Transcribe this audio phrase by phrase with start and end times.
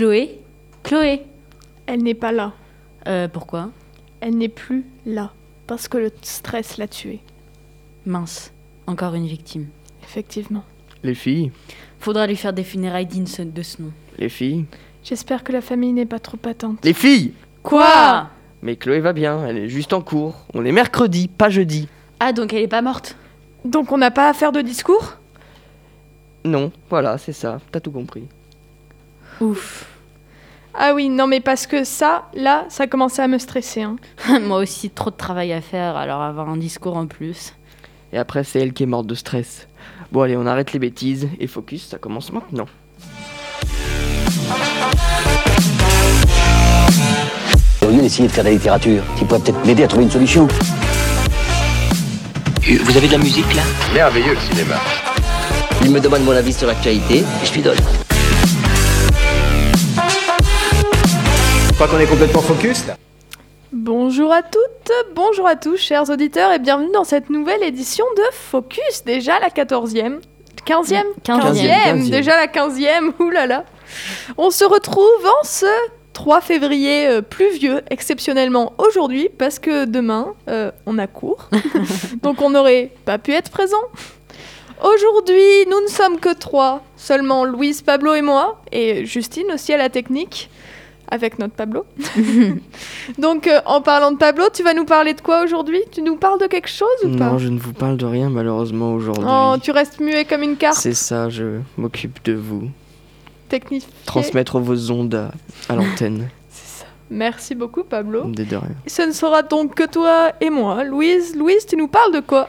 [0.00, 0.40] Chloé
[0.82, 1.26] Chloé
[1.84, 2.54] Elle n'est pas là.
[3.06, 3.68] Euh, pourquoi?
[4.22, 5.34] Elle n'est plus là.
[5.66, 7.20] Parce que le stress l'a tuée.
[8.06, 8.50] Mince,
[8.86, 9.66] encore une victime.
[10.02, 10.64] Effectivement.
[11.02, 11.52] Les filles?
[11.98, 13.92] Faudra lui faire des funérailles dignes de ce nom.
[14.16, 14.64] Les filles?
[15.04, 16.82] J'espère que la famille n'est pas trop patente.
[16.82, 17.34] Les filles?
[17.62, 18.30] Quoi?
[18.62, 20.46] Mais Chloé va bien, elle est juste en cours.
[20.54, 21.88] On est mercredi, pas jeudi.
[22.20, 23.18] Ah, donc elle est pas morte
[23.66, 25.18] Donc on n'a pas à faire de discours?
[26.46, 28.26] Non, voilà, c'est ça, t'as tout compris.
[29.40, 29.86] Ouf.
[30.74, 33.82] Ah oui, non mais parce que ça, là, ça commençait à me stresser.
[33.82, 33.96] Hein.
[34.42, 37.54] Moi aussi, trop de travail à faire, alors avoir un discours en plus.
[38.12, 39.66] Et après, c'est elle qui est morte de stress.
[40.12, 42.66] Bon, allez, on arrête les bêtises et focus, ça commence maintenant.
[47.82, 50.10] Au lieu d'essayer de faire de la littérature, qui pourrait peut-être m'aider à trouver une
[50.10, 50.46] solution.
[52.68, 53.62] Euh, Vous avez de la musique là?
[53.94, 54.76] Merveilleux le cinéma.
[55.82, 57.78] Il me demande mon avis sur l'actualité et je lui donne.
[61.86, 62.96] Crois qu'on est complètement focus là.
[63.72, 68.22] Bonjour à toutes, bonjour à tous, chers auditeurs, et bienvenue dans cette nouvelle édition de
[68.34, 70.18] Focus, déjà la 14e.
[70.66, 72.10] 15e 15e.
[72.10, 73.64] déjà la 15e, oulala.
[74.36, 75.64] On se retrouve en ce
[76.12, 81.48] 3 février euh, pluvieux, exceptionnellement aujourd'hui, parce que demain, euh, on a cours.
[82.22, 83.80] Donc on n'aurait pas pu être présent.
[84.84, 89.78] Aujourd'hui, nous ne sommes que trois, seulement Louise, Pablo et moi, et Justine aussi à
[89.78, 90.49] la technique,
[91.10, 91.84] avec notre Pablo.
[93.18, 95.80] Donc euh, en parlant de Pablo, tu vas nous parler de quoi aujourd'hui?
[95.90, 97.30] Tu nous parles de quelque chose ou pas?
[97.30, 99.24] Non, je ne vous parle de rien malheureusement aujourd'hui.
[99.28, 102.68] Oh, tu restes muet comme une carte C'est ça, je m'occupe de vous.
[103.48, 103.86] technique.
[104.06, 105.30] Transmettre vos ondes à,
[105.68, 106.28] à l'antenne.
[106.50, 106.86] C'est ça.
[107.10, 108.24] Merci beaucoup Pablo.
[108.26, 108.70] Des de rien.
[108.86, 110.84] Ce ne sera donc que toi et moi.
[110.84, 112.48] Louise, Louise, tu nous parles de quoi?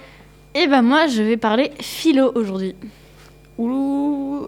[0.53, 2.75] Eh ben moi, je vais parler philo aujourd'hui.
[3.61, 4.47] Ouh.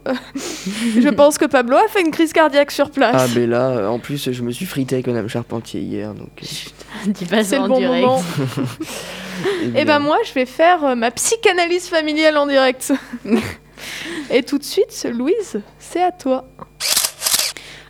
[1.00, 3.16] je pense que Pablo a fait une crise cardiaque sur place.
[3.18, 6.30] Ah, ben là, euh, en plus, je me suis frité avec Madame Charpentier hier, donc.
[6.42, 6.46] euh,
[7.12, 8.06] Dis pas C'est ça le en bon direct.
[8.08, 8.22] moment.
[9.62, 10.06] Et ben évidemment.
[10.08, 12.92] moi, je vais faire euh, ma psychanalyse familiale en direct.
[14.32, 16.46] et tout de suite, Louise, c'est à toi.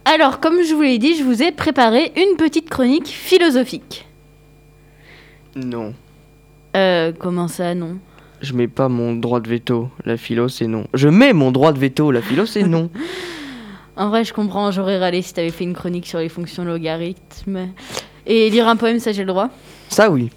[0.06, 4.06] Alors, comme je vous l'ai dit, je vous ai préparé une petite chronique philosophique.
[5.56, 5.94] Non.
[6.76, 7.98] Euh, comment ça, non?
[8.44, 9.90] Je mets pas mon droit de veto.
[10.04, 10.86] La philo, c'est non.
[10.94, 12.12] Je mets mon droit de veto.
[12.12, 12.90] La philo, c'est non.
[13.96, 17.70] En vrai, je comprends, j'aurais râlé si t'avais fait une chronique sur les fonctions logarithmes.
[18.26, 19.50] Et lire un poème, ça j'ai le droit?
[19.88, 20.32] Ça, oui.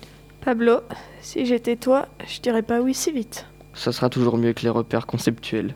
[0.44, 0.80] Pablo,
[1.22, 3.46] si j'étais toi, je dirais pas oui si vite.
[3.72, 5.74] Ça sera toujours mieux que les repères conceptuels.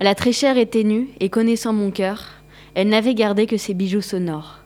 [0.00, 2.30] La très chère était nue, et connaissant mon cœur,
[2.74, 4.58] elle n'avait gardé que ses bijoux sonores,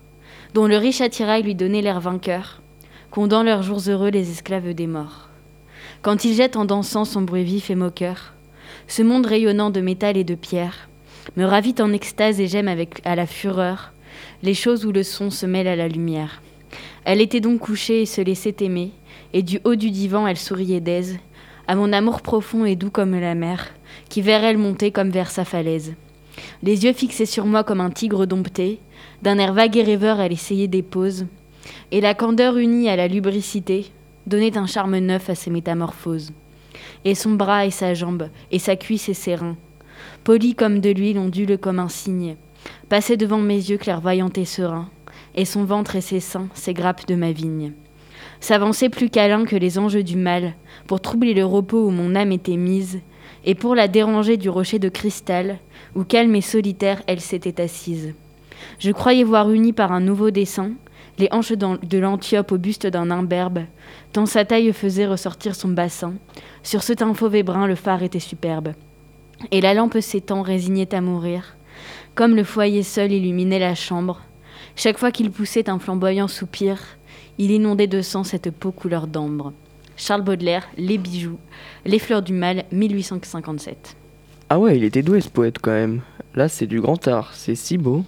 [0.54, 2.62] dont le riche attirail lui donnait l'air vainqueur,
[3.10, 5.25] qu'ont dans leurs jours heureux les esclaves des morts.
[6.06, 8.32] Quand il jette en dansant son bruit vif et moqueur,
[8.86, 10.88] ce monde rayonnant de métal et de pierre,
[11.36, 13.92] me ravit en extase et j'aime avec à la fureur
[14.44, 16.42] les choses où le son se mêle à la lumière.
[17.04, 18.92] Elle était donc couchée et se laissait aimer,
[19.32, 21.18] et du haut du divan elle souriait d'aise,
[21.66, 23.74] à mon amour profond et doux comme la mer,
[24.08, 25.94] qui vers elle montait comme vers sa falaise.
[26.62, 28.78] Les yeux fixés sur moi comme un tigre dompté,
[29.22, 31.26] d'un air vague et rêveur elle essayait des pauses,
[31.90, 33.90] et la candeur unie à la lubricité
[34.26, 36.32] donnait un charme neuf à ses métamorphoses.
[37.04, 39.56] Et son bras et sa jambe, et sa cuisse et ses reins,
[40.24, 42.36] polis comme de l'huile onduleux comme un cygne,
[42.88, 44.90] passaient devant mes yeux clairvoyants et sereins,
[45.34, 47.72] et son ventre et ses seins, ses grappes de ma vigne.
[48.40, 50.54] S'avançaient plus câlins que les anges du mal,
[50.86, 53.00] pour troubler le repos où mon âme était mise,
[53.44, 55.58] et pour la déranger du rocher de cristal,
[55.94, 58.14] où calme et solitaire elle s'était assise.
[58.78, 60.72] Je croyais voir unis par un nouveau dessin,
[61.18, 63.60] les hanches de l'antiope au buste d'un imberbe,
[64.12, 66.14] tant sa taille faisait ressortir son bassin.
[66.62, 68.74] Sur ce teint fauve et brun, le phare était superbe.
[69.50, 71.56] Et la lampe s'étend, résignait à mourir,
[72.14, 74.22] comme le foyer seul illuminait la chambre.
[74.74, 76.80] Chaque fois qu'il poussait un flamboyant soupir,
[77.38, 79.52] il inondait de sang cette peau couleur d'ambre.
[79.96, 81.38] Charles Baudelaire, Les bijoux,
[81.84, 83.96] Les fleurs du mal, 1857.
[84.48, 86.02] Ah ouais, il était doué ce poète quand même.
[86.36, 87.30] Là, c'est du grand art.
[87.32, 88.04] C'est si beau.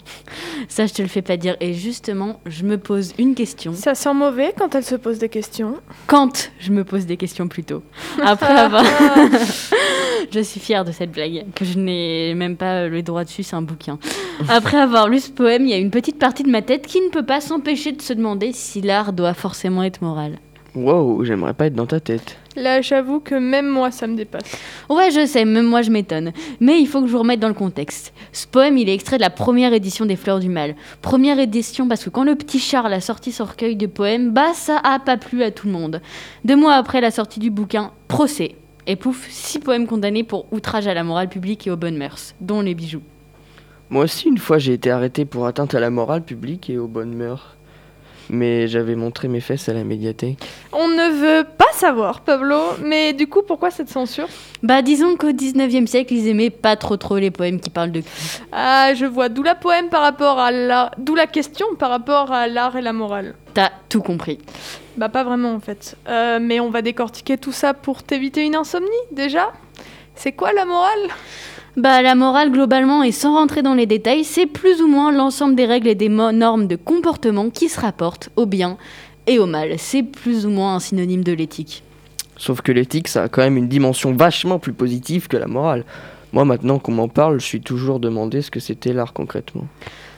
[0.68, 1.56] Ça, je te le fais pas dire.
[1.60, 3.72] Et justement, je me pose une question.
[3.72, 5.76] Ça sent mauvais quand elle se pose des questions.
[6.06, 7.82] Quand je me pose des questions plutôt.
[8.22, 8.84] Après avoir.
[10.30, 13.56] je suis fière de cette blague, que je n'ai même pas le droit dessus, c'est
[13.56, 13.98] un bouquin.
[14.48, 17.00] Après avoir lu ce poème, il y a une petite partie de ma tête qui
[17.00, 20.38] ne peut pas s'empêcher de se demander si l'art doit forcément être moral.
[20.74, 22.36] Wow, j'aimerais pas être dans ta tête.
[22.58, 24.42] Là, j'avoue que même moi, ça me dépasse.
[24.88, 26.32] Ouais, je sais, même moi je m'étonne.
[26.60, 28.12] Mais il faut que je vous remette dans le contexte.
[28.32, 30.74] Ce poème, il est extrait de la première édition des Fleurs du Mal.
[31.00, 34.54] Première édition parce que quand le petit Charles a sorti son recueil de poèmes, bah
[34.54, 36.00] ça a pas plu à tout le monde.
[36.44, 38.56] Deux mois après la sortie du bouquin, procès.
[38.88, 42.34] Et pouf, six poèmes condamnés pour outrage à la morale publique et aux bonnes mœurs,
[42.40, 43.02] dont les bijoux.
[43.90, 46.88] Moi aussi, une fois, j'ai été arrêté pour atteinte à la morale publique et aux
[46.88, 47.57] bonnes mœurs.
[48.30, 50.38] Mais j'avais montré mes fesses à la médiathèque.
[50.72, 54.28] On ne veut pas savoir, Pablo, mais du coup, pourquoi cette censure?
[54.62, 58.00] Bah disons qu'au 19e siècle, ils aimaient pas trop trop les poèmes qui parlent de
[58.00, 58.08] cul.
[58.52, 60.90] Ah, je vois, d'où la poème par rapport à la...
[60.98, 63.34] D'où la question par rapport à l'art et la morale.
[63.54, 64.38] T'as tout compris.
[64.96, 65.96] Bah pas vraiment en fait.
[66.08, 69.52] Euh, mais on va décortiquer tout ça pour t'éviter une insomnie, déjà?
[70.14, 71.08] C'est quoi la morale?
[71.78, 75.54] Bah la morale globalement et sans rentrer dans les détails, c'est plus ou moins l'ensemble
[75.54, 78.76] des règles et des normes de comportement qui se rapportent au bien
[79.28, 79.74] et au mal.
[79.78, 81.84] C'est plus ou moins un synonyme de l'éthique.
[82.36, 85.84] Sauf que l'éthique, ça a quand même une dimension vachement plus positive que la morale.
[86.32, 89.68] Moi, maintenant qu'on m'en parle, je suis toujours demandé ce que c'était l'art concrètement.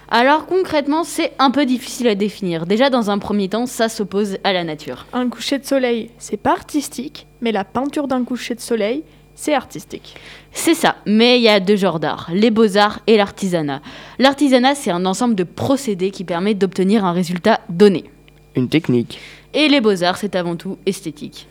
[0.08, 2.64] Alors concrètement, c'est un peu difficile à définir.
[2.64, 5.04] Déjà dans un premier temps, ça s'oppose à la nature.
[5.12, 9.04] Un coucher de soleil, c'est pas artistique, mais la peinture d'un coucher de soleil,
[9.40, 10.16] c'est artistique.
[10.52, 13.80] C'est ça, mais il y a deux genres d'art, les beaux-arts et l'artisanat.
[14.18, 18.10] L'artisanat, c'est un ensemble de procédés qui permet d'obtenir un résultat donné.
[18.54, 19.18] Une technique,
[19.54, 21.46] Et les beaux-arts, c'est avant tout esthétique.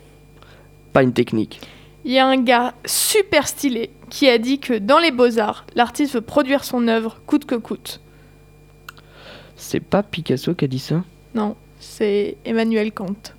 [0.94, 1.62] pas une technique.
[2.06, 6.14] Il y a un gars super stylé qui a dit que dans les beaux-arts, l'artiste
[6.14, 8.02] veut produire son œuvre coûte que coûte.
[9.56, 11.04] C'est pas Picasso qui a dit ça?
[11.34, 13.34] Non, c'est Emmanuel Kant.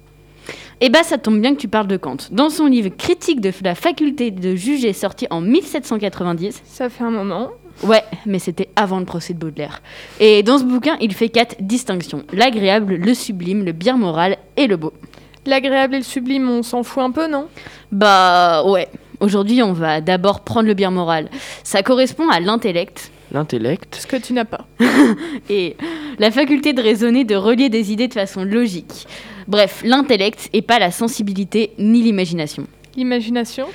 [0.81, 2.17] Eh bah ça tombe bien que tu parles de Kant.
[2.31, 7.11] Dans son livre Critique de la faculté de juger sorti en 1790, Ça fait un
[7.11, 7.51] moment.
[7.83, 9.83] ouais, mais c'était avant le procès de Baudelaire.
[10.21, 14.67] Et dans ce bouquin, il fait quatre distinctions l'agréable, le sublime, le bien moral et
[14.67, 14.93] le beau.
[15.47, 17.47] L'agréable et le sublime, on s'en fout un peu, non?
[17.93, 18.89] Bah ouais.
[19.21, 21.29] Aujourd'hui, on va d'abord prendre le bien moral.
[21.63, 24.67] Ça correspond à l'intellect L'intellect Ce que tu n'as pas.
[25.51, 25.77] et
[26.19, 29.07] la faculté de raisonner, de relier des idées de façon logique.
[29.51, 32.67] Bref, l'intellect et pas la sensibilité ni l'imagination.
[32.97, 33.67] L'imagination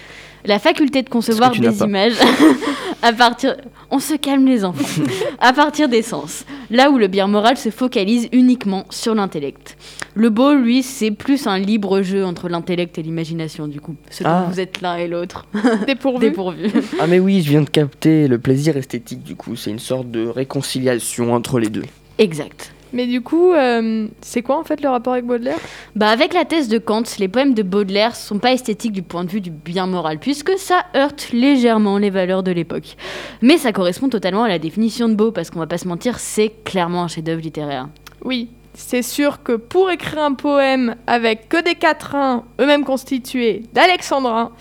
[0.45, 2.13] La faculté de concevoir des images
[3.01, 3.55] à partir.
[3.91, 5.03] On se calme les enfants.
[5.39, 6.45] à partir des sens.
[6.71, 9.77] Là où le bien moral se focalise uniquement sur l'intellect.
[10.15, 13.95] Le beau, lui, c'est plus un libre jeu entre l'intellect et l'imagination, du coup.
[14.09, 14.47] Ce dont Ah.
[14.49, 15.45] vous êtes l'un et l'autre.
[15.87, 16.29] Dépourvu.
[16.29, 16.71] Dépourvu.
[16.99, 19.55] Ah mais oui, je viens de capter le plaisir esthétique du coup.
[19.55, 21.83] C'est une sorte de réconciliation entre les deux.
[22.17, 22.71] exact.
[22.95, 25.59] Mais du coup, euh, c'est quoi en fait le rapport avec Baudelaire?
[25.97, 29.25] Bah avec la thèse de Kant, les poèmes de Baudelaire sont pas esthétiques du point
[29.25, 32.95] de vue du bien moral, puisque ça heurte légèrement les valeurs de l'époque.
[33.41, 36.19] Mais ça correspond totalement à la définition de beau, parce qu'on va pas se mentir,
[36.19, 37.89] c'est clairement un chef-d'œuvre littéraire.
[38.23, 44.51] Oui, c'est sûr que pour écrire un poème avec que des quatrains, eux-mêmes constitués d'alexandrins,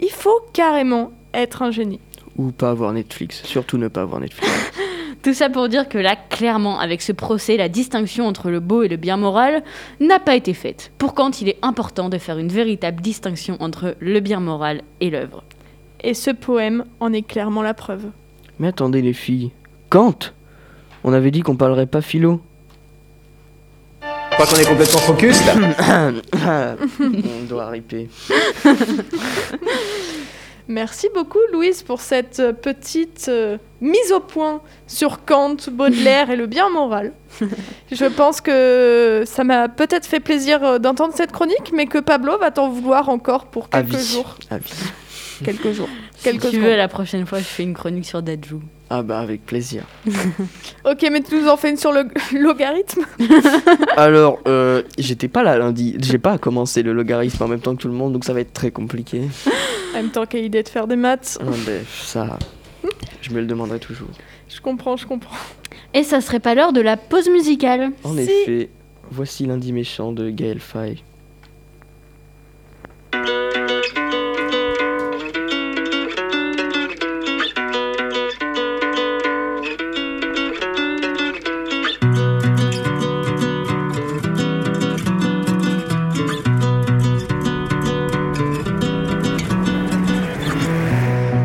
[0.00, 2.00] il faut carrément être un génie.
[2.38, 3.42] Ou pas avoir Netflix.
[3.44, 4.50] Surtout ne pas avoir Netflix.
[5.22, 8.82] Tout ça pour dire que là, clairement, avec ce procès, la distinction entre le beau
[8.82, 9.62] et le bien moral
[10.00, 10.90] n'a pas été faite.
[10.98, 15.10] Pour Kant, il est important de faire une véritable distinction entre le bien moral et
[15.10, 15.44] l'œuvre.
[16.02, 18.06] Et ce poème en est clairement la preuve.
[18.58, 19.52] Mais attendez les filles.
[19.90, 20.18] Kant
[21.04, 22.40] On avait dit qu'on parlerait pas philo.
[24.00, 25.54] Pas qu'on est complètement focus là
[27.00, 28.08] On doit riper.
[30.68, 36.36] Merci beaucoup Louise pour cette euh, petite euh, mise au point sur Kant, Baudelaire et
[36.36, 37.12] le bien moral.
[37.92, 42.38] Je pense que ça m'a peut-être fait plaisir euh, d'entendre cette chronique, mais que Pablo
[42.38, 44.12] va t'en vouloir encore pour quelques Avis.
[44.12, 44.36] jours.
[44.50, 44.72] Avis.
[45.44, 45.88] Quelques jours.
[46.16, 48.62] Si Quelques tu veux, la prochaine fois, je fais une chronique sur Dajou.
[48.90, 49.84] Ah bah avec plaisir.
[50.84, 52.04] Ok, mais tu nous en fais une sur le
[52.38, 53.02] logarithme
[53.96, 55.96] Alors, euh, j'étais pas là lundi.
[56.00, 58.40] J'ai pas commencé le logarithme en même temps que tout le monde, donc ça va
[58.40, 59.22] être très compliqué.
[59.92, 61.38] En même temps, quelle idée de faire des maths.
[61.40, 62.38] Ah, ben, ça,
[63.22, 64.08] je me le demanderai toujours.
[64.48, 65.36] Je comprends, je comprends.
[65.94, 68.20] Et ça serait pas l'heure de la pause musicale En Si.
[68.20, 68.70] effet,
[69.10, 71.02] voici lundi méchant de Gaël Faye.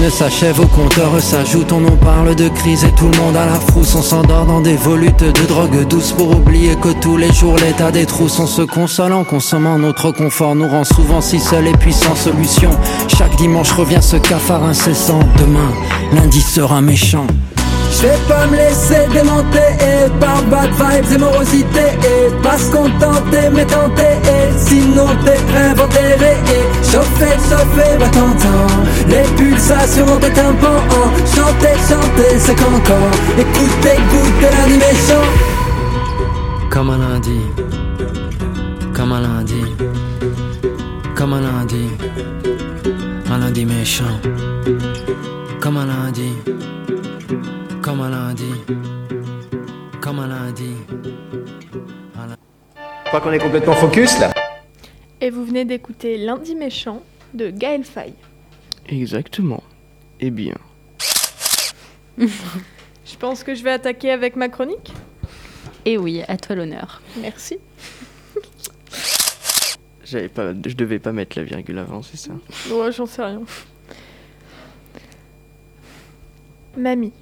[0.00, 3.44] semaine s'achève, au compteur s'ajoute, on nous parle de crise et tout le monde à
[3.44, 3.94] la frousse.
[3.94, 7.90] On s'endort dans des volutes de drogue douce pour oublier que tous les jours l'état
[7.90, 8.38] des trousses.
[8.38, 12.14] On se console en consommant notre confort, nous rend souvent si seuls et puis sans
[12.14, 12.70] solution.
[13.08, 15.20] Chaque dimanche revient ce cafard incessant.
[15.38, 15.70] Demain,
[16.12, 17.26] lundi sera méchant.
[17.90, 22.70] Je vais pas me laisser démonter et par bad vibes et morosité et pas se
[22.70, 25.38] contenter mais tenter et sinon t'es
[25.82, 30.82] enterrés et chauffer, chauffer, bah t'entends les pulsations de tympans
[31.34, 33.10] chanter, chanter c'est qu'encore.
[33.38, 33.98] Écoutez
[34.40, 35.50] lundi méchant
[36.70, 37.40] comme un lundi.
[38.94, 39.62] Comme un lundi.
[41.16, 41.88] Comme un lundi.
[43.28, 44.20] Un lundi méchant.
[45.60, 46.32] Comme un lundi
[47.82, 48.52] comme un lundi,
[50.00, 50.70] comme un lundi.
[52.14, 54.32] Je crois qu'on est complètement focus là.
[55.20, 57.02] Et vous venez d'écouter Lundi méchant
[57.34, 58.14] de Gaël Faye.
[58.88, 59.62] Exactement.
[60.20, 60.54] Eh bien,
[62.18, 64.92] Je pense que je vais attaquer avec ma chronique.
[65.84, 67.00] Et oui, à toi l'honneur.
[67.20, 67.58] Merci.
[70.04, 72.32] j'avais pas, je devais pas mettre la virgule avant, c'est ça?
[72.70, 73.42] Ouais, j'en sais rien.
[76.76, 77.12] Mamie,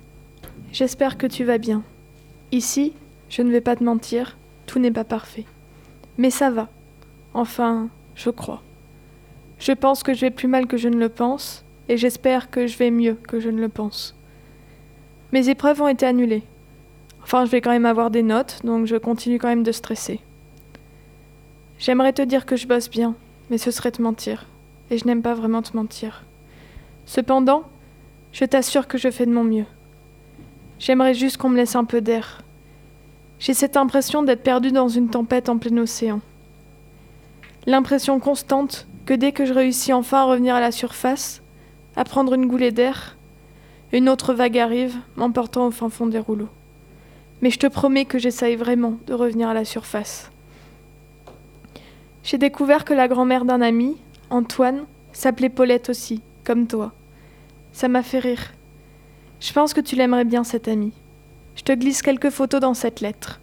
[0.73, 1.83] j'espère que tu vas bien.
[2.53, 2.93] Ici,
[3.29, 5.45] je ne vais pas te mentir, tout n'est pas parfait.
[6.17, 6.69] Mais ça va.
[7.35, 8.63] Enfin, je crois.
[9.59, 12.67] Je pense que je vais plus mal que je ne le pense, et j'espère que
[12.67, 14.17] je vais mieux que je ne le pense.
[15.33, 16.45] Mes épreuves ont été annulées.
[17.23, 20.21] Enfin, je vais quand même avoir des notes, donc je continue quand même de stresser.
[21.79, 23.15] J'aimerais te dire que je bosse bien,
[23.51, 24.47] mais ce serait te mentir,
[24.91, 26.25] et je n'aime pas vraiment te mentir.
[27.05, 27.65] Cependant,
[28.33, 29.67] je t'assure que je fais de mon mieux.
[30.79, 32.43] J'aimerais juste qu'on me laisse un peu d'air.
[33.39, 36.21] J'ai cette impression d'être perdue dans une tempête en plein océan.
[37.67, 41.43] L'impression constante que dès que je réussis enfin à revenir à la surface,
[41.97, 43.17] à prendre une goulée d'air,
[43.93, 46.49] une autre vague arrive, m'emportant au fin fond des rouleaux.
[47.41, 50.31] Mais je te promets que j'essaye vraiment de revenir à la surface.
[52.23, 53.97] J'ai découvert que la grand-mère d'un ami,
[54.31, 56.93] Antoine, s'appelait Paulette aussi, comme toi.
[57.73, 58.53] Ça m'a fait rire.
[59.41, 60.93] Je pense que tu l'aimerais bien, cet ami.
[61.55, 63.41] Je te glisse quelques photos dans cette lettre.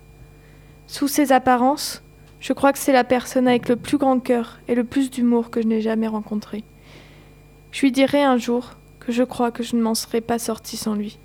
[0.87, 2.03] Sous ses apparences,
[2.39, 5.49] je crois que c'est la personne avec le plus grand cœur et le plus d'humour
[5.49, 6.63] que je n'ai jamais rencontré.
[7.71, 10.77] Je lui dirai un jour que je crois que je ne m'en serais pas sortie
[10.77, 11.19] sans lui.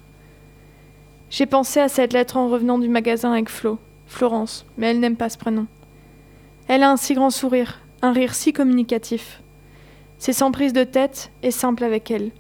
[1.30, 5.16] J'ai pensé à cette lettre en revenant du magasin avec Flo, Florence, mais elle n'aime
[5.16, 5.66] pas ce prénom.
[6.66, 9.42] Elle a un si grand sourire, un rire si communicatif.
[10.18, 12.30] C'est sans prise de tête et simple avec elle.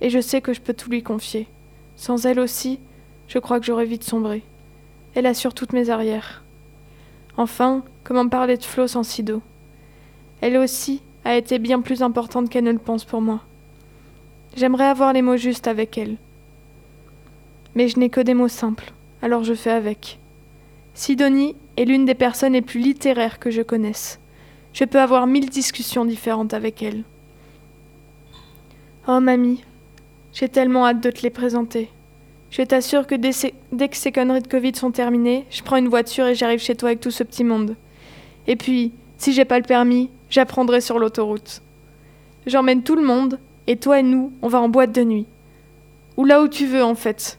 [0.00, 1.46] Et je sais que je peux tout lui confier.
[2.02, 2.80] Sans elle aussi,
[3.28, 4.42] je crois que j'aurais vite sombré.
[5.14, 6.42] Elle assure toutes mes arrières.
[7.36, 9.40] Enfin, comment parler de Flo sans Sido
[10.40, 13.42] Elle aussi a été bien plus importante qu'elle ne le pense pour moi.
[14.56, 16.16] J'aimerais avoir les mots justes avec elle.
[17.76, 18.92] Mais je n'ai que des mots simples,
[19.22, 20.18] alors je fais avec.
[20.94, 24.18] Sidonie est l'une des personnes les plus littéraires que je connaisse.
[24.72, 27.04] Je peux avoir mille discussions différentes avec elle.
[29.06, 29.62] Oh mamie,
[30.32, 31.90] j'ai tellement hâte de te les présenter.
[32.50, 33.32] Je t'assure que dès,
[33.88, 36.90] que ces conneries de Covid sont terminées, je prends une voiture et j'arrive chez toi
[36.90, 37.76] avec tout ce petit monde.
[38.46, 41.62] Et puis, si j'ai pas le permis, j'apprendrai sur l'autoroute.
[42.46, 45.26] J'emmène tout le monde, et toi et nous, on va en boîte de nuit.
[46.16, 47.38] Ou là où tu veux, en fait.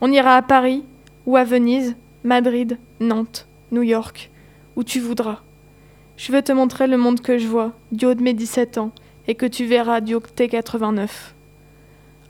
[0.00, 0.82] On ira à Paris,
[1.26, 1.94] ou à Venise,
[2.24, 4.30] Madrid, Nantes, New York,
[4.76, 5.42] où tu voudras.
[6.16, 8.92] Je veux te montrer le monde que je vois, du haut de mes 17 ans,
[9.28, 11.34] et que tu verras du haut de tes 89.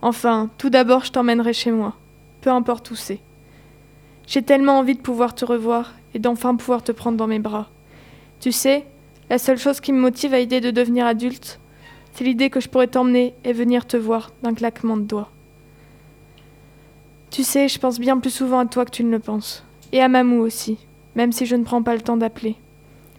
[0.02, 1.94] Enfin, tout d'abord, je t'emmènerai chez moi,
[2.40, 3.20] peu importe où c'est.
[4.26, 7.68] J'ai tellement envie de pouvoir te revoir et d'enfin pouvoir te prendre dans mes bras.
[8.40, 8.86] Tu sais,
[9.28, 11.60] la seule chose qui me motive à l'idée de devenir adulte,
[12.12, 15.30] c'est l'idée que je pourrais t'emmener et venir te voir d'un claquement de doigts.
[17.30, 19.64] Tu sais, je pense bien plus souvent à toi que tu ne le penses.
[19.92, 20.78] Et à Mamou aussi,
[21.14, 22.56] même si je ne prends pas le temps d'appeler.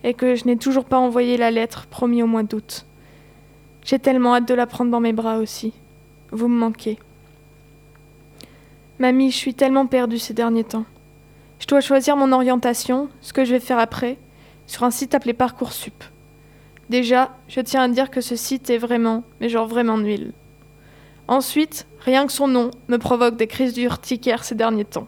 [0.03, 2.85] Et que je n'ai toujours pas envoyé la lettre promis au mois d'août.
[3.85, 5.73] J'ai tellement hâte de la prendre dans mes bras aussi.
[6.31, 6.97] Vous me manquez.
[8.99, 10.85] Mamie, je suis tellement perdue ces derniers temps.
[11.59, 14.17] Je dois choisir mon orientation, ce que je vais faire après,
[14.65, 16.03] sur un site appelé Parcoursup.
[16.89, 20.31] Déjà, je tiens à dire que ce site est vraiment, mais genre vraiment nul.
[21.27, 25.07] Ensuite, rien que son nom me provoque des crises d'urticaire ces derniers temps.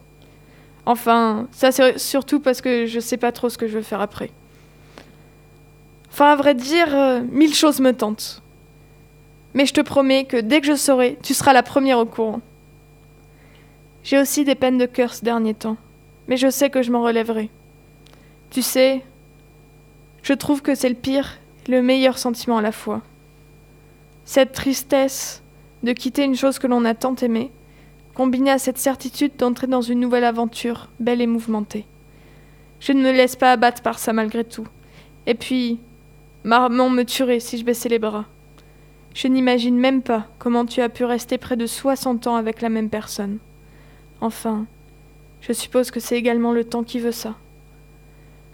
[0.86, 4.02] Enfin, ça c'est surtout parce que je sais pas trop ce que je veux faire
[4.02, 4.32] après.
[6.12, 8.43] Enfin, à vrai dire, euh, mille choses me tentent.
[9.54, 12.42] Mais je te promets que dès que je saurai, tu seras la première au courant.
[14.04, 15.78] J'ai aussi des peines de cœur ces derniers temps,
[16.28, 17.50] mais je sais que je m'en relèverai.
[18.50, 19.04] Tu sais,
[20.22, 23.02] je trouve que c'est le pire le meilleur sentiment à la fois.
[24.26, 25.44] Cette tristesse
[25.84, 27.52] de quitter une chose que l'on a tant aimée,
[28.14, 31.86] combinée à cette certitude d'entrer dans une nouvelle aventure, belle et mouvementée.
[32.80, 34.68] Je ne me laisse pas abattre par ça malgré tout.
[35.26, 35.80] Et puis,
[36.44, 38.26] maman me tuerait si je baissais les bras.
[39.14, 42.70] Je n'imagine même pas comment tu as pu rester près de 60 ans avec la
[42.70, 43.38] même personne.
[44.22, 44.66] Enfin,
[45.42, 47.36] je suppose que c'est également le temps qui veut ça.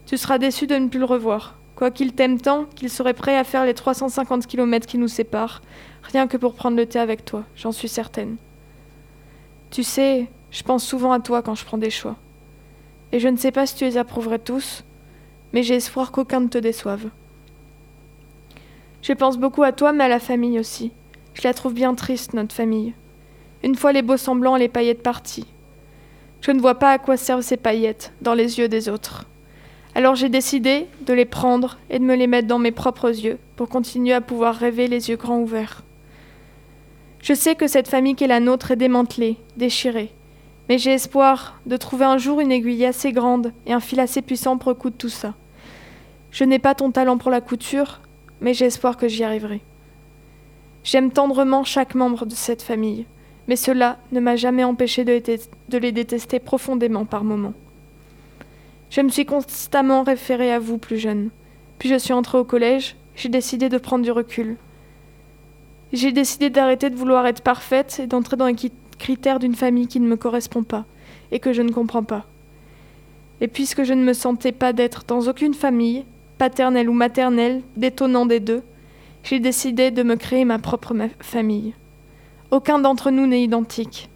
[0.06, 3.44] Tu seras déçu de ne plus le revoir, quoiqu'il t'aime tant qu'il serait prêt à
[3.44, 5.62] faire les 350 km qui nous séparent,
[6.04, 8.36] rien que pour prendre le thé avec toi, j'en suis certaine.
[9.70, 12.18] Tu sais, je pense souvent à toi quand je prends des choix.
[13.12, 14.84] Et je ne sais pas si tu les approuverais tous,
[15.54, 17.10] mais j'ai espoir qu'aucun ne te déçoive.
[19.02, 20.92] Je pense beaucoup à toi, mais à la famille aussi.
[21.34, 22.94] Je la trouve bien triste, notre famille.
[23.64, 25.46] Une fois les beaux semblants et les paillettes partis,
[26.42, 29.26] je ne vois pas à quoi servent ces paillettes dans les yeux des autres.
[29.96, 33.38] Alors j'ai décidé de les prendre et de me les mettre dans mes propres yeux
[33.56, 35.84] pour continuer à pouvoir rêver les yeux grands ouverts.
[37.22, 40.14] Je sais que cette famille qui est la nôtre est démantelée, déchirée,
[40.70, 44.22] mais j'ai espoir de trouver un jour une aiguille assez grande et un fil assez
[44.22, 45.34] puissant pour coudre tout ça.
[46.32, 48.00] Je n'ai pas ton talent pour la couture,
[48.42, 49.62] mais espoir que j'y arriverai.
[50.84, 53.06] J'aime tendrement chaque membre de cette famille
[53.50, 57.56] mais cela ne m'a jamais empêché de, les détester profondément par moments.
[58.92, 61.32] Je me suis constamment référée à vous plus jeune.
[61.80, 64.56] Puis je suis entrée au collège, j'ai décidé de prendre du recul.
[65.94, 68.56] J'ai décidé d'arrêter de vouloir être parfaite et d'entrer dans les
[69.00, 70.86] critères d'une famille qui ne me correspond pas
[71.32, 72.28] et que je ne comprends pas.
[73.42, 76.06] Et puisque je ne me sentais pas d'être dans aucune famille,
[76.40, 78.64] paternelle ou maternelle, détonnant des deux,
[79.24, 81.76] j'ai décidé de me créer ma propre famille.
[82.50, 84.10] Aucun d'entre nous n'est identique.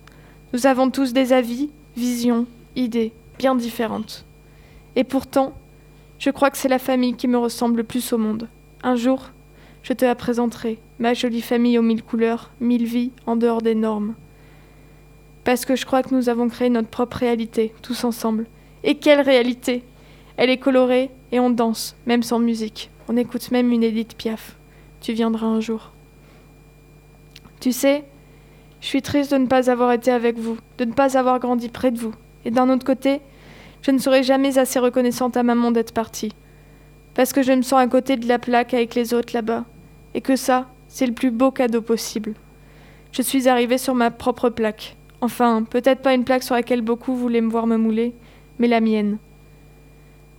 [0.53, 4.25] Nous avons tous des avis, visions, idées bien différentes.
[4.95, 5.53] Et pourtant,
[6.17, 8.47] je crois que c'est la famille qui me ressemble le plus au monde.
[8.83, 9.31] Un jour,
[9.81, 13.75] je te la présenterai, ma jolie famille aux mille couleurs, mille vies en dehors des
[13.75, 14.15] normes.
[15.43, 18.45] Parce que je crois que nous avons créé notre propre réalité, tous ensemble.
[18.85, 19.83] Et quelle réalité?
[20.37, 22.91] Elle est colorée et on danse, même sans musique.
[23.09, 24.55] On écoute même une Edith Piaf.
[25.01, 25.91] Tu viendras un jour.
[27.59, 28.05] Tu sais,
[28.79, 31.69] je suis triste de ne pas avoir été avec vous, de ne pas avoir grandi
[31.69, 32.13] près de vous.
[32.45, 33.19] Et d'un autre côté,
[33.81, 36.33] je ne serai jamais assez reconnaissante à maman d'être partie.
[37.15, 39.65] Parce que je me sens à côté de la plaque avec les autres là-bas.
[40.13, 42.35] Et que ça, c'est le plus beau cadeau possible.
[43.11, 44.97] Je suis arrivée sur ma propre plaque.
[45.19, 48.13] Enfin, peut-être pas une plaque sur laquelle beaucoup voulaient me voir me mouler,
[48.59, 49.17] mais la mienne.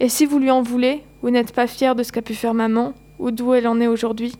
[0.00, 2.54] Et si vous lui en voulez, vous n'êtes pas fier de ce qu'a pu faire
[2.54, 4.34] maman, ou d'où elle en est aujourd'hui,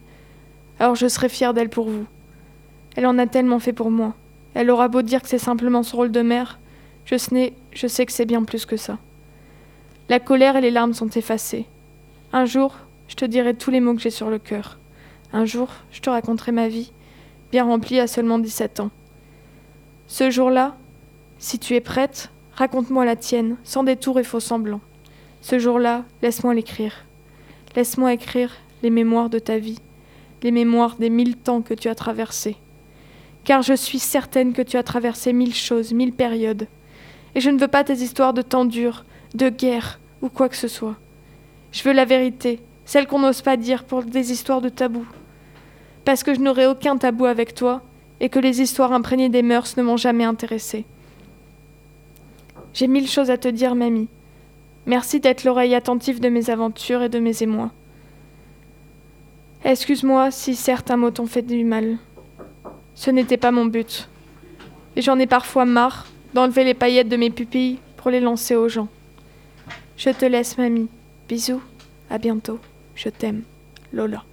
[0.79, 2.07] alors je serai fière d'elle pour vous.
[2.97, 4.14] Elle en a tellement fait pour moi.
[4.55, 6.59] Elle aura beau dire que c'est simplement son rôle de mère,
[7.05, 8.99] je sais, je sais que c'est bien plus que ça.
[10.09, 11.67] La colère et les larmes sont effacées.
[12.33, 12.75] Un jour,
[13.09, 14.79] je te dirai tous les mots que j'ai sur le cœur.
[15.33, 16.93] Un jour, je te raconterai ma vie,
[17.51, 18.90] bien remplie à seulement 17 ans.
[20.07, 20.77] Ce jour-là,
[21.38, 24.81] si tu es prête, raconte-moi la tienne, sans détour et faux semblants.
[25.44, 27.04] Ce jour-là, laisse-moi l'écrire.
[27.76, 28.50] Laisse-moi écrire
[28.83, 29.78] les mémoires de ta vie,
[30.42, 32.57] les mémoires des mille temps que tu as traversés
[33.44, 36.66] car je suis certaine que tu as traversé mille choses, mille périodes.
[37.35, 39.04] Et je ne veux pas tes histoires de temps dur,
[39.35, 40.96] de guerre ou quoi que ce soit.
[41.70, 45.07] Je veux la vérité, celle qu'on n'ose pas dire pour des histoires de tabou.
[46.04, 47.83] Parce que je n'aurai aucun tabou avec toi
[48.20, 50.87] et que les histoires imprégnées des mœurs ne m'ont jamais intéressée.
[52.72, 54.09] J'ai mille choses à te dire, mamie.
[54.87, 57.70] Merci d'être l'oreille attentive de mes aventures et de mes émois.
[59.64, 61.97] Excuse-moi si certains mots t'ont fait du mal.
[62.94, 64.09] Ce n'était pas mon but.
[64.97, 68.68] Et j'en ai parfois marre d'enlever les paillettes de mes pupilles pour les lancer aux
[68.68, 68.88] gens.
[69.97, 70.88] Je te laisse, mamie.
[71.29, 71.62] Bisous.
[72.11, 72.59] À bientôt.
[72.94, 73.42] Je t'aime.
[73.92, 74.25] Lola.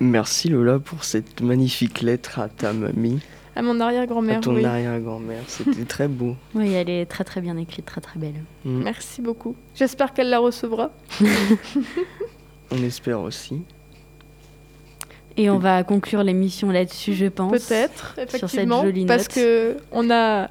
[0.00, 3.20] Merci Lola pour cette magnifique lettre à ta mamie.
[3.54, 4.38] À mon arrière-grand-mère.
[4.38, 4.64] À ton oui.
[4.64, 5.42] arrière-grand-mère.
[5.46, 6.36] C'était très beau.
[6.54, 8.42] Oui, elle est très très bien écrite, très très belle.
[8.64, 8.82] Mm.
[8.82, 9.54] Merci beaucoup.
[9.74, 10.90] J'espère qu'elle la recevra.
[12.70, 13.62] On espère aussi.
[15.36, 17.52] Et on va conclure l'émission là-dessus, je pense.
[17.52, 18.82] Peut-être, cette effectivement.
[18.82, 19.34] jolie parce note.
[19.34, 20.50] que on a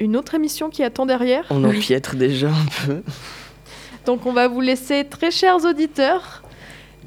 [0.00, 1.44] une autre émission qui attend derrière.
[1.50, 3.02] On empiètre déjà un peu.
[4.06, 6.42] Donc on va vous laisser, très chers auditeurs,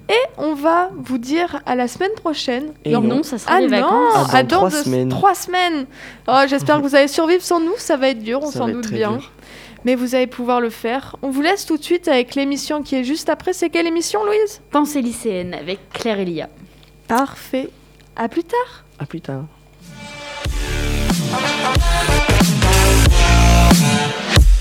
[0.09, 2.71] et on va vous dire à la semaine prochaine.
[2.85, 3.23] Et Non, non.
[3.23, 4.13] ça sera Ah les non, vacances.
[4.15, 5.09] Ah, dans à dans trois deux- semaines.
[5.09, 5.85] trois semaines.
[6.27, 8.89] Oh, J'espère que vous allez survivre sans nous, ça va être dur, on s'en doute
[8.91, 9.13] bien.
[9.13, 9.31] dur.
[9.85, 11.15] Mais vous allez pouvoir le faire.
[11.21, 13.53] On vous laisse tout de suite avec l'émission qui est juste après.
[13.53, 14.61] C'est quelle émission, Louise?
[14.71, 16.49] Pensée lycéenne avec Claire Elia.
[17.07, 17.69] Parfait.
[18.15, 18.83] À plus tard.
[18.99, 19.43] À plus tard.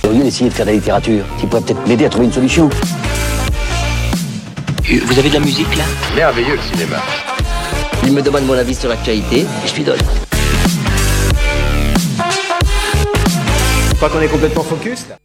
[0.04, 2.32] Au lieu d'essayer de faire de la littérature, tu pourrais peut-être m'aider à trouver une
[2.32, 2.70] solution.
[4.88, 5.82] Vous avez de la musique là
[6.14, 6.98] Merveilleux le cinéma.
[8.04, 9.98] Il me demande mon avis sur l'actualité et je lui donne.
[13.88, 15.16] Je crois qu'on est complètement focus là.